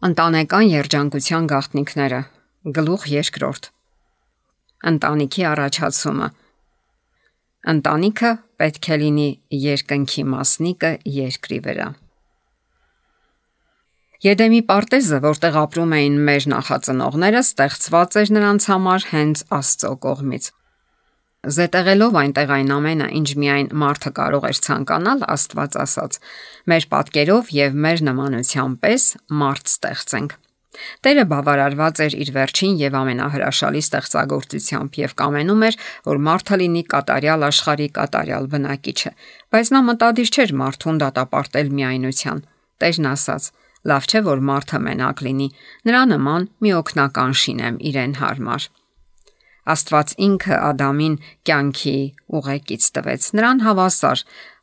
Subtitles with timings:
[0.00, 2.20] Ընտանեկան երջանկության գաղտնիքները.
[2.76, 3.66] Գլուխ երկրորդ.
[4.90, 6.28] Ընտանիքի առաջացումը.
[7.74, 9.26] Ընտանիքը պետք է լինի
[9.64, 11.88] երկնքի մասնիկը երկրի վրա
[14.20, 20.48] Եդեմի պարտեզը, որտեղ ապրում էին մեր նախածնողները, ստեղծված էր նրանց համար հենց Աստծո կողմից։
[21.40, 26.18] Զետեղելով այնտեղ այն ամենը, ինչ միայն մարդը կարող էր ցանկանալ, Աստված ասաց.
[26.68, 29.06] Մեր պատկերով եւ մեր նմանությամբ պես
[29.40, 30.34] մարդ ստեղծենք։
[31.00, 35.78] Տերը բավարարված էր իր վերջին եւ ամենահրաշալի ստեղծագործությամբ եւ կամենում էր,
[36.10, 39.12] որ մարդը լինի կատարյալ աշխարհի կատարյալ բնակիչը,
[39.50, 42.44] բայց նա մտադիր չէր մարդուն դատապարտել միայնության։
[42.80, 43.48] Տերն ասաց.
[43.90, 45.48] Լավ չէ որ մարդը մենակ լինի,
[45.88, 48.68] նրա նման մի օգնական շինեմ իրեն հարմար։
[49.68, 51.16] Աստված ինքը Ադամին
[51.48, 51.96] կյանքի
[52.40, 54.22] ուղեկից տվեց, նրան հավասար,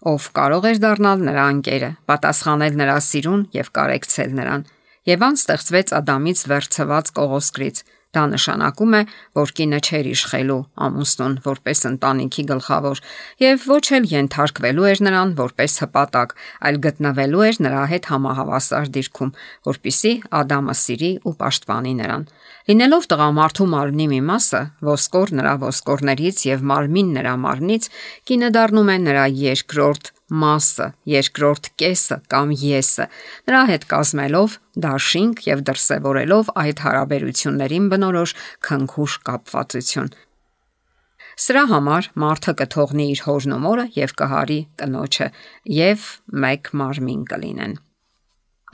[0.09, 4.65] ով կարող էր դառնալ նրա անկերը, պատասխանել նրա սիրուն եւ կարեկցել նրան։
[5.07, 7.83] Եվան ստեղծվեց Ադամից վերցված կողոսկրից։
[8.17, 9.01] Դա նշանակում է,
[9.37, 13.01] որ կինը չէր իշխելու ամուսնուն որպես ընտանիքի գլխավոր
[13.43, 16.33] եւ ոչ էլ ենթարկվելու էր նրան որպես հպատակ,
[16.67, 19.33] այլ գտնվելու էր նրա հետ համահավասար դիրքում,
[19.69, 22.27] որpիսի Ադամը սիրի ու պաշտպանի նրան։
[22.67, 27.89] Լինելով տղամարդու մարմնի մի մասը, ոսկոր նրա ոսկորներից եւ մարմին նրա մարմնից,
[28.27, 33.07] կինը դառնում է նրա երկրորդ մասը, երկրորդ կեսը կամ եսը։
[33.47, 38.35] Նրա հետ կազմելով դաշինք եւ դրսեւորելով այդ հարաբերություններին բնորոշ
[38.67, 40.13] քնքուշ կապվածություն։
[41.37, 45.27] Սրա համար մարդը կթողնի իր հորն ու մորը եւ կհարի կնոջը
[45.77, 46.07] եւ
[46.43, 47.75] մեկ մարմին կլինեն։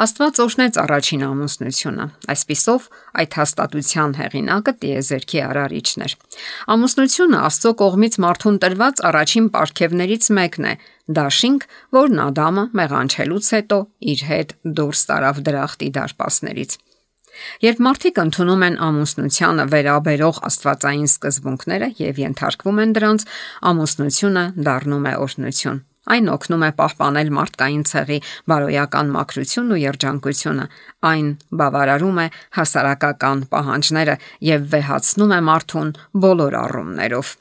[0.03, 2.85] Աստված օրհնեց առաջին ամուսնությունը։ Այսպիսով
[3.21, 6.15] այդ հաստատության հեղինակը տիեզերքի արարիչն էր։
[6.73, 10.73] Ամուսնությունը Աստծո կողմից մարդուն տրված առաջին պարգևներից մեկն է,
[11.11, 13.79] դաշինք, որն Ադամը մեղանչելուց հետո
[14.13, 16.75] իր հետ դուրս տարավ դրախտի դարպասներից։
[17.63, 23.25] Երբ մարդիկ ընդունում են ամուսնությանը վերաբերող աստվածային սկզբունքները եւ ենթարկվում են դրանց,
[23.73, 25.81] ամուսնությունը դառնում է օրհնություն։
[26.13, 28.17] Այն օգնում է պահպանել մարդկային ցեղի
[28.51, 30.65] բարոյական մաքրությունն ու երջանկությունը։
[31.09, 31.29] Այն
[31.63, 32.27] բավարարում է
[32.59, 34.15] հասարակական պահանջները
[34.51, 35.93] եւ վեհացնում է մարդուն
[36.27, 37.33] բոլոր առումներով։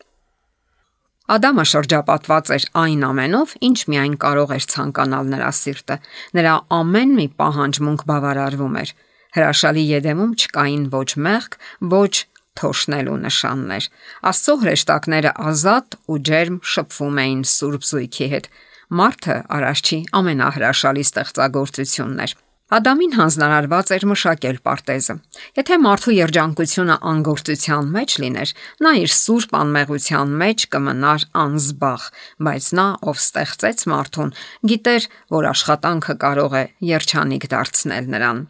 [1.32, 5.96] Ադամը շրջապատված էր այն ամենով, ինչ միայն կարող էր ցանկանալ նրա սիրտը։
[6.36, 8.92] Նրա ամեն մի պահանջմունք բավարարվում էր։
[9.32, 11.56] Հրաշալի յեդեմում չկային ոչ մեղք,
[11.94, 12.12] ոչ
[12.60, 13.88] թոշնելու նշաններ։
[14.28, 18.48] Աստծո հրեշտակները ազատ ու ջերմ շփվում էին Սուրբ Զույգի հետ։
[18.92, 22.36] Մարդը արաշչի ամենահրաշալի ստեղծագործությունն էր։
[22.72, 25.16] Ադամին հանձնարարված էր մշակել պարտեզը։
[25.58, 28.52] Եթե մարդու երջանկությունը անգործության մեջ լիներ,
[28.86, 32.06] նա իր սուրբ անմեղության մեջ կմնար անզբաղ,
[32.48, 34.34] բայց նա, ով ստեղծեց մարդուն,
[34.72, 38.42] գիտեր, որ աշխատանքը կարող է երջանիկ դարձնել նրան։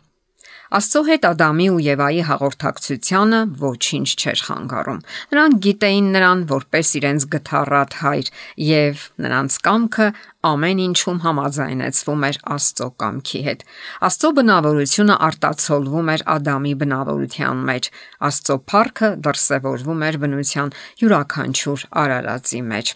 [0.72, 5.00] Աստծո հետ Ադամի ու Եվայի հաղորդակցությանը ոչինչ չէր խանգարում։
[5.32, 8.30] Նրանք գիտեին նրան որպես իրենց գթառատ հայր,
[8.64, 10.06] եւ նրանց կամքը
[10.48, 13.64] ամեն ինչում համաձայնեցվում էր Աստծո կամքի հետ։
[14.08, 17.90] Աստծո բնավորությունը արտացոլվում էր Ադամի բնավորության մեջ։
[18.32, 20.72] Աստծո փառքը դրսևորվում էր բնության
[21.02, 22.94] յուրաքանչյուր արարածի մեջ։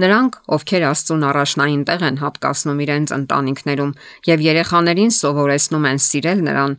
[0.00, 3.90] Նրանք, ովքեր Աստծուն առաջնային տեղ են հատկացնում իրենց ընտանիքներում
[4.30, 6.76] եւ երեխաներին սովորեցնում են սիրել նրան,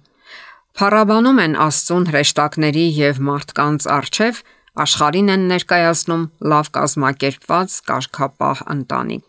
[0.80, 4.42] Փառաբանում են Աստծուն հրեշտակների եւ մարդկանց արչեւ,
[4.82, 9.26] աշխարհին են ներկայացնում լավ կազմակերպված կարգապահ ընտանիք։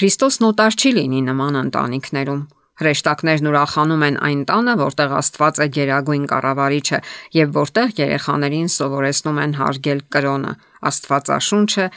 [0.00, 2.42] Քրիստոսն օտար չի լինի նման ընտանիքներում։
[2.80, 7.00] Հրեշտակներն ուրախանում են այն տանը, որտեղ Աստված է գերագույն կառավարիչը
[7.36, 10.54] եւ որտեղ երեխաներին սովորեցնում են հարգել կրոնը,
[10.92, 11.90] Աստվածաշունչը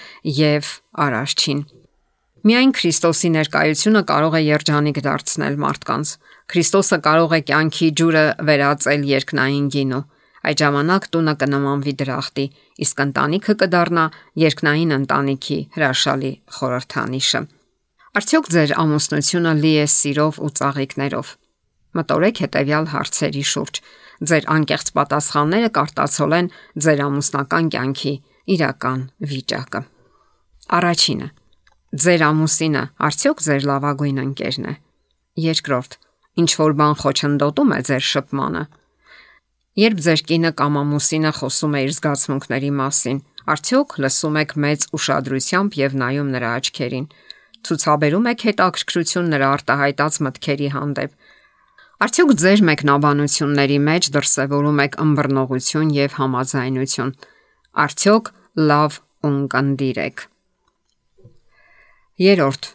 [0.43, 0.73] եւ
[1.07, 1.63] Արարչին։
[2.43, 6.09] Միայն Քրիստոսի ներկայությունը կարող է երջանիկ դարձնել մարդկանց։
[6.51, 9.99] Քրիստոսը կարող է կյանքի ջուրը վերածել երկնային գինու։
[10.43, 12.45] Այդ ժամանակ տունը կնմանվի դրախտի,
[12.83, 14.03] իսկ ընտանիքը կդառնա
[14.43, 17.41] երկնային ընտանիքի հրաշալի խորհրդանիշը։
[18.19, 21.31] Արդյոք ձեր ամուսնությունը լի է սիրով ու ծաղիկներով։
[21.95, 23.79] Մտորեք հետեւյալ հարցերի շուրջ։
[24.33, 26.51] Ձեր անկեղծ պատասխանները կարտացոլեն
[26.83, 28.13] ձեր ամուսնական կյանքի
[28.57, 29.81] իրական վիճակը։
[30.79, 31.29] Առաջինը
[31.93, 34.71] Ձեր ամուսինը արդյոք ձեր լավագույն ընկերն է։
[35.43, 35.97] Երկրորդ.
[36.41, 38.63] Ինչ որ բան խոչընդոտում է ձեր շփմանը։
[39.83, 43.21] Երբ ձեր կինը կամ ամուսինը խոսում է իր զգացմունքների մասին,
[43.53, 47.07] արդյոք լսում եք մեծ ուշադրությամբ եւ նայում նրա աչքերին։
[47.61, 51.17] Ցուցաբերում եք հետաքրքրություն նրա արտահայտած մտքերի հանդեպ։
[52.09, 57.17] Արդյոք ձեր մեկնաբանությունների մեջ դրսևորում եք ըմբռնողություն եւ համաձայնություն։
[57.85, 58.35] Արդյոք
[58.73, 60.29] լավ ունկնդիր եք։
[62.21, 62.67] Երորդ.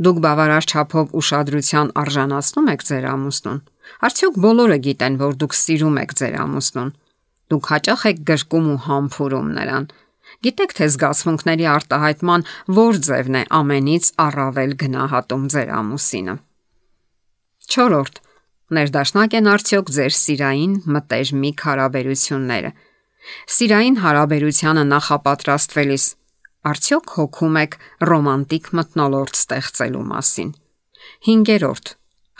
[0.00, 3.58] Դուք բավարար չափով ուշադրության արժանացնում եք ձեր ամուսնուն։
[4.08, 6.90] Արդյոք բոլորը գիտեն, որ դուք սիրում եք ձեր ամուսնուն։
[7.52, 9.84] Դուք հաճախ եք գրկում ու համբուրում նրան։
[10.46, 12.46] Գիտեք թե զգացմունքների արտահայտման
[12.76, 16.34] որ ձևն է ամենից առավել գնահատում ձեր ամուսինը։
[17.76, 18.20] 4.
[18.76, 22.70] Ներդաշնակ են արդյոք ձեր սիրային մտերմի հարաբերությունները։
[23.56, 26.04] Սիրային հարաբերությանը նախապատրաստվելիս
[26.66, 27.74] արդյոք հոգում եք
[28.10, 30.50] ռոմանտիկ մտնոլորտ ստեղծելու մասին։
[31.26, 31.92] 5.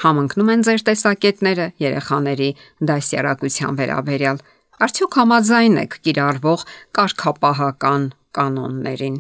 [0.02, 2.49] Համընկնում են ձեր տեսակետները երեխաների
[2.90, 4.43] դասյարակության վերաբերյալ։
[4.87, 6.64] Արդյոք համաձայն եք կիրառվող
[6.99, 8.02] կարգապահական
[8.37, 9.17] կանոններին։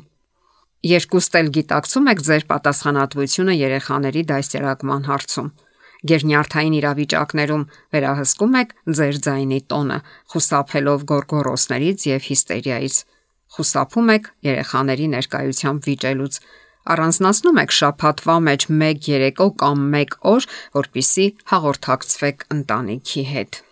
[0.86, 5.48] Երկուստ էլ գիտակցում եք ձեր պատասխանատվությունը երեխաների դաստիարակման հարցում։
[6.06, 7.64] Գերնյարդային իրավիճակներում
[7.96, 9.98] վերահսկում եք ձեր ձայնի տոնը,
[10.34, 12.96] խուսափելով գորգորոսներից եւ հիստերիայից։
[13.56, 16.40] Խուսափում եք երեխաների ներկայությամբ վիճելուց։
[16.94, 23.65] Առանձնացնում եք շփաթվա մեջ 1 երեկո կամ 1 օր, որpիսի հաղորդակցվեք ընտանիքի հետ։